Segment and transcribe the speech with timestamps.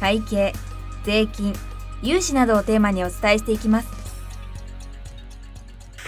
[0.00, 0.52] 会計
[1.04, 1.54] 税金
[2.02, 4.04] 融資などをテーマにお伝えしていきます。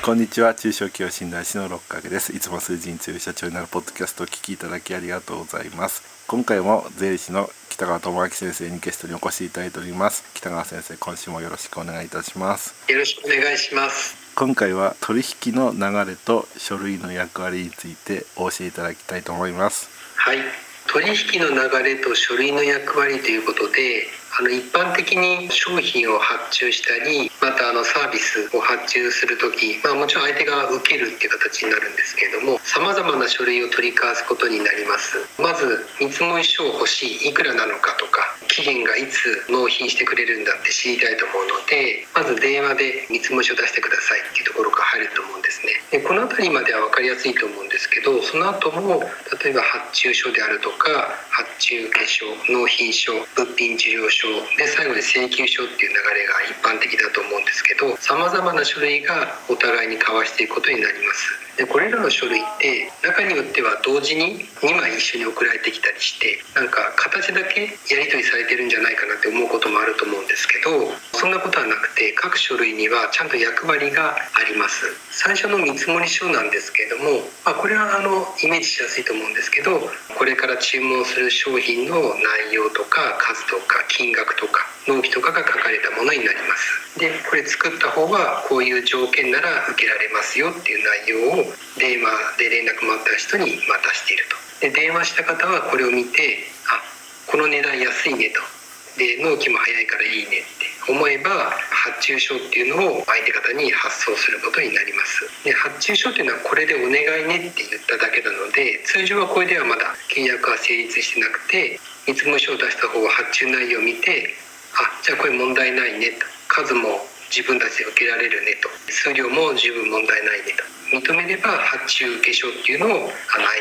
[0.07, 0.55] こんにちは。
[0.55, 2.33] 中小企業診断士の六角です。
[2.33, 6.25] いつも数字に強い社長になるポッドキャストを聞きいただきありがとうございます。
[6.29, 10.25] 今回も税理士の北川智明先生にゲストにお越しいただいております。
[10.35, 12.91] 北川先生今週もよろしくお願いいたします。
[12.91, 14.17] よろしくお願いします。
[14.37, 19.89] 今回は取引の流れと書類の役割についてお教えいただきたいと思います。
[20.17, 20.66] はい
[20.97, 24.07] 取引の流れと書類の役割ということで
[24.39, 35.17] あの一般的に商品を発注したりまたあのサービスを発注する時、まあ、もちろん相手が受けるっていう形になるんですけれどもさまざまな書類を取り交わすことになります。
[35.41, 45.73] まず見積書を欲しいいくらなのかとか期限がいつ納品してくれるんだって知りたいと思うのでまず電話で見積書を出してくださいっていうところから入ると思うんですね。
[45.91, 49.01] でこの辺りまでは分かりやすいと思うんですけどその後も
[49.41, 54.26] 例えば発注書であるとか発注化粧納品書物品受領書
[54.57, 61.47] で最後に請求書っていう流れが一般的だと思うんですけどさまざまな書類がお互いに交わしていくことになります。
[61.57, 69.76] でこれらの書類って中によっては同時に2枚一緒に送られてきたりしてなんか形だけやり取りされてるんじゃないかなって思うことも
[70.07, 70.71] 思うんですけど
[71.15, 74.87] そんなことはなくて各書類にはちゃんと役割があります。
[75.11, 79.81] 最初の見積書なんですけれども、まあ、これはあのイメージしやすいと思うんですけど
[80.17, 86.99] これから注文する商品の内容とか数とか金額とか納期とかが書かれたものになります。
[86.99, 91.45] でこれ作った方はこういう条件なら受けられますよっていう内容を
[91.79, 94.37] 電話で連絡もあった人に渡していると。
[94.61, 96.81] で電話した方はこれを見てあ
[97.27, 98.56] この値段安いねと。
[98.97, 100.67] で納期も早いからいいねって。
[100.89, 105.27] 思えば発注書っていうのを相手方に発送することになります。
[105.45, 114.31] で発注書っていうのはこれでお願いねって言っただけなので通常はこれではまだ契約は成立してなくて見積書を出した方は発注内容を見て
[114.79, 116.27] あじゃあこれ問題ないねと。
[116.49, 118.71] 数も自分たちで受けられるねと。
[118.89, 120.76] 数量も十分問題ないねと。
[120.93, 123.11] 認めれば発注受け書っていうのをあの相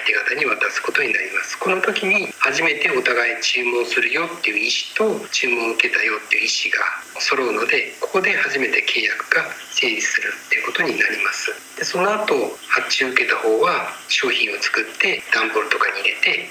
[0.06, 1.58] 手方に渡すことになります。
[1.59, 11.52] この時に初めてお互い注文するよっていう意思と注文を受けたよっていう意思が揃うのでここで初めて契約が成立するっていうことになります。
[11.78, 12.35] でその後
[12.69, 16.44] 発注受けた方は商品を作って段ボールとかに入れて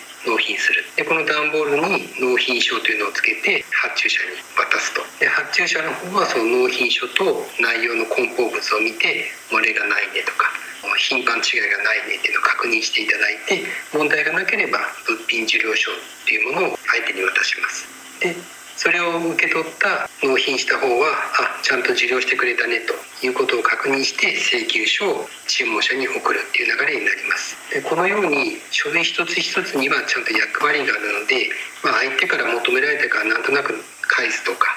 [1.05, 5.03] この段ボールに納品書というのをつけて発注者に渡すと。
[5.21, 10.51] で発注者の方はその納品書と内容の梱包物を見て漏れがないねとか
[10.99, 15.95] 頻繁違いがないねっていうのを確認していただいて問題がなければ物品受領証っ
[16.27, 17.87] ていうものを相手に渡します。
[18.21, 18.37] で
[18.77, 21.09] それを受け取った納品した方は
[21.41, 27.57] あちゃんと受領してくれたねということを確認して請求書を注文者に送るっていう流れになります。
[27.73, 31.49] でこのように書類一つ一つにはちゃんと役割があるので、
[31.83, 34.69] まあ、相手から求められたからなんとなく返すとか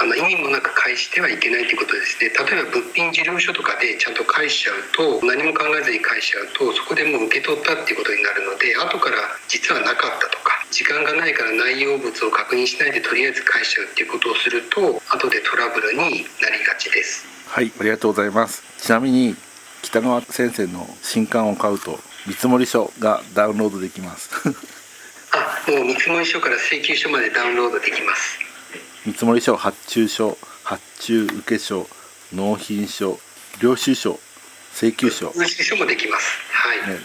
[0.00, 2.32] あの意味もなく返してはいけないということですね。
[2.32, 9.16] 例えば物品受領書とかでちゃんと返しちゃうと何も考えずに返しちゃうとそこでもう受け取ったっていうことになるので後から
[9.48, 15.98] 実はなかったとか時間がないから内容物を確認しないでとりあえず返しちゃうっていうことをすると後でトラブルに
[16.40, 17.26] なりがちです。
[17.46, 18.62] はいありがとうございます。
[18.78, 19.34] ちなみに
[19.82, 24.30] 北川先生の新刊を買うと見積書がダウンロードできます。
[25.32, 28.38] あもう見積書から請求書までダウンロードできます。
[29.06, 31.88] 見積書発注書発注受書
[32.32, 33.18] 納品書
[33.60, 34.20] 領収書
[34.74, 35.32] 請求書。
[35.34, 36.38] 領収書もできます。
[36.52, 37.00] はい、ね、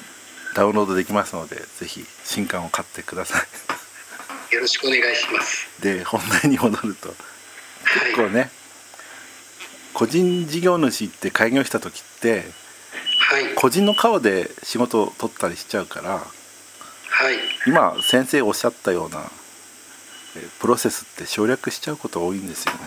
[0.55, 3.37] ダウンロードできますのでぜひ新刊を買ってくださ
[4.51, 4.55] い。
[4.55, 5.67] よろしくお願いします。
[5.81, 7.09] で本題に戻ると
[8.03, 8.49] 結構ね、はい、
[9.93, 12.45] 個人事業主って開業した時って、
[13.29, 17.35] はい、個人の顔で仕事を取ったりしちゃうから、はい、
[17.67, 19.29] 今先生おっしゃったような
[20.59, 22.79] プロセスって省略しちゃうこと多いんですよね。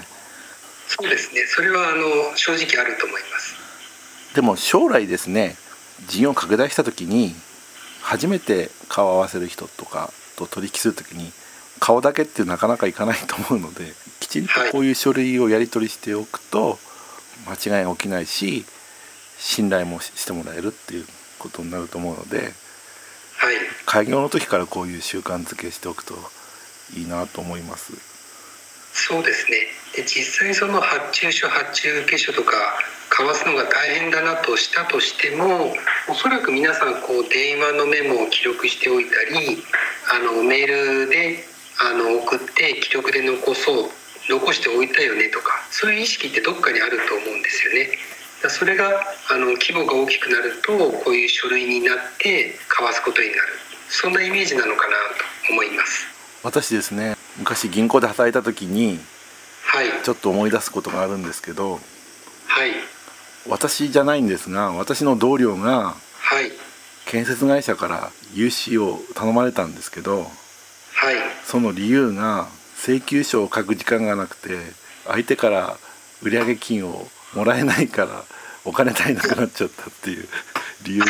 [0.87, 1.44] そうですね。
[1.47, 3.55] それはあの正直あると思います。
[4.35, 5.56] でも将来ですね
[6.06, 7.35] 事業を拡大した時に
[8.09, 11.31] 初めて顔を合わせる人とかと取引する時に
[11.79, 16.79] 顔だけってなかなかいかないと思うのできちんとこういう書類をやり取りしておくと
[17.47, 18.65] 間違いが起きないし
[19.37, 21.07] 信頼もしてもらえるっていう
[21.39, 22.49] ことになると思うので、はい、
[23.85, 26.15] 開業の時からこういう習慣づけしておくと
[26.97, 27.93] いいなと思います。
[28.95, 29.59] そうですね。
[29.95, 32.53] で実際その発注書発注受書とか
[33.19, 35.75] 交わすのが大変だなとしたとしても
[36.09, 39.11] おそらく皆さんこう電話のメモを記録しておいた
[39.41, 39.59] り
[40.15, 41.43] あのメールで
[41.82, 43.91] あの送って記録で残そう
[44.29, 47.91] 残しておいたよねとかそういう意識ってどっかにあると思うんですよね。
[48.49, 48.87] それが
[49.31, 53.41] あの規模が大きくなるとこういう書類になって交わすことになる。
[53.88, 54.93] そんなイメージなのかな
[55.49, 56.06] と思います。
[56.44, 59.00] 私ですね昔銀行で働いた時に
[59.64, 59.87] はい。
[60.05, 61.81] ちょっと思い出すことがあるんですけど
[62.47, 62.98] はい
[63.49, 66.50] 私じゃないんですが私の同僚がはい。
[67.06, 70.27] 建設会社から融資を頼まれたんですけどはい。
[71.45, 74.59] その理由が請求書を書く時間がなくて
[75.06, 75.77] 相手から
[76.23, 78.25] 売上金をもらえないから
[78.65, 80.29] お金足りなくなっちゃったっていう
[80.85, 81.06] 理由が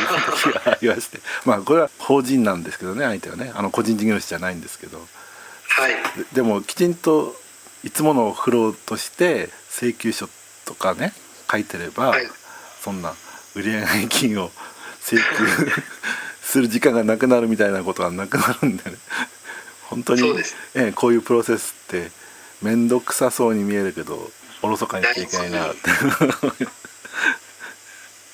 [0.72, 1.20] ありまして。
[1.44, 3.52] まあこれは法人なんですけどね相手はね。
[3.54, 5.06] あの個人事業主じゃないんですけど。
[5.68, 5.92] はい。
[5.92, 5.98] で
[6.34, 7.38] でもきちんと
[7.84, 10.28] いつものフローとして請求書
[10.64, 11.12] とかね
[11.50, 12.26] 書いてれば、はい。
[12.80, 13.14] そんな
[13.54, 14.50] 売上金を
[15.02, 15.22] 請求
[16.42, 18.96] する時間がなくなるみたいなことはなくなるんでね。
[19.82, 20.22] 本当に
[20.74, 22.10] ええこういうプロセスって
[22.60, 24.30] 面倒くさそうに見えるけど
[24.60, 25.90] おろそかにしちゃいけないなって。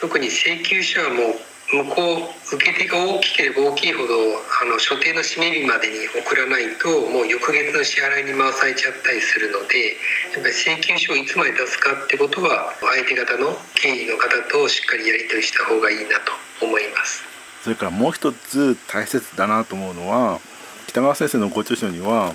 [0.01, 1.37] 特に請求書はもう
[1.71, 4.15] 向こう受け手が大きければ大きいほど
[4.63, 9.97] あの所定の締め日までに送らないともう翌月の支払いに回されちゃったりするので
[10.35, 16.33] やっぱり請求書をいつまで出すかってことは相手方の経理の方としっかりやり取りした方がいいなと
[16.65, 17.23] 思います。
[17.63, 20.39] それからもう一つ大切だなと思うのは
[20.87, 22.35] 北川先生のご著書には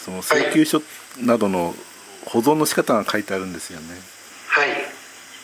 [0.00, 0.82] その請求書
[1.22, 1.74] などの
[2.26, 3.94] 保存の仕方が書いてあるんですよね。
[4.48, 4.68] はい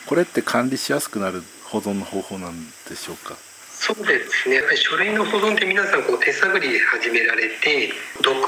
[0.06, 1.42] これって管理しやすくなる
[1.72, 3.34] 保存の方法なんでしょうか？
[3.82, 4.56] そうですね。
[4.56, 7.90] やっぱり書類の保存って皆さんこう手探りで始められて
[8.22, 8.38] 独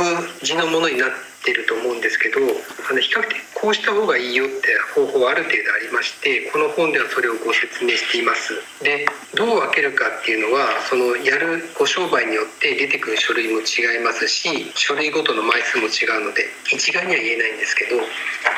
[0.41, 1.11] 自のものになっ
[1.43, 8.55] てると思うんですけどあの比較的こうした方がいいよって方法はある程度ありましてこの本ではそれをご説明しています。
[8.79, 17.99] でどう分けるかっていうのはそのやるご商売によって出てくる書類も違いますし書類ごとの枚数も違うので一概には言えないんですけど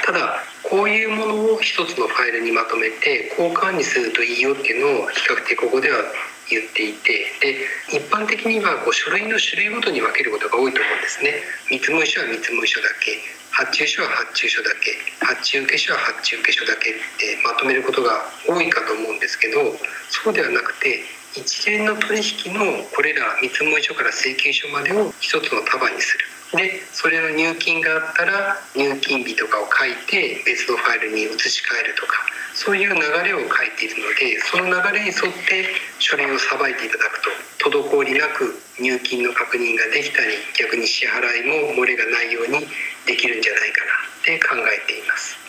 [0.04, 6.04] ただこういうものを一つのファイルにまとめて交換にするといいよっていうのを比較的ここでは
[6.50, 11.42] 言っていてで一般的にはこう書類の種類ごとに分けることが多いと思うんですね。
[11.70, 13.18] 見積書は見積書だけ
[13.50, 19.74] 発注書は発注書だけ発注受け書は発注受け書だけってまとめることが多いかと思うんですけど
[20.10, 21.02] そうではなくて
[21.36, 26.24] 一連の取引のこれら見積書から請求書までを一つの束にする。
[26.56, 32.22] でそれの入金があったら入金日とかを書いて別のファイルに移し替えるとか
[32.54, 35.66] そういう流れを書いているのでその流れに沿って
[35.98, 37.20] 書類をさばいていただく
[37.60, 42.66] と滞りなく入金の確認ができたり逆に支払いも漏れがないように
[43.06, 43.92] できるんじゃないかな
[44.22, 45.45] って考えています。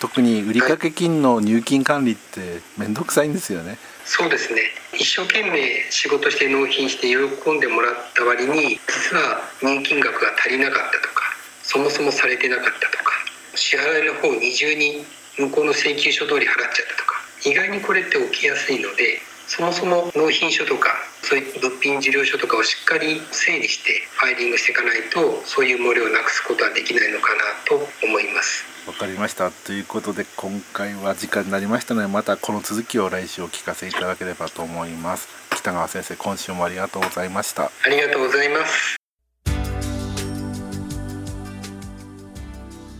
[0.00, 3.78] 特に売掛金の入金管理って面倒くさいんですよね。
[4.04, 4.60] そうですね。
[4.94, 11.22] 一生懸命仕事して納品して喜んでもらった割に実は入金額が足りなかったとか
[11.62, 13.12] そもそもされてなかったとか
[13.54, 15.04] 支払いの方二重に
[15.38, 17.14] 向こうの請求書通り払っちゃったとか
[17.44, 20.90] 意外にこれって起きやすいのでそもそも納品書とか
[21.22, 28.66] そういった物品受領書とかをしっかり整理してファイリングしていかないとそういう漏れをなくすことはできないのかなと思います。
[28.86, 29.50] わかりました。
[29.50, 35.28] ということで今回は時間になりましたのでまたこの続きを来週お聞かせいただければと思います。
[35.56, 37.72] 北川先生今週もありがとうございました。
[37.86, 38.96] ありがとうございます。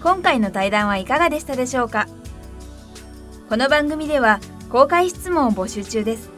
[0.02, 2.08] 今回の対談はいかがでしたでしょうか？
[3.50, 6.37] この番組では公開質問を募集中です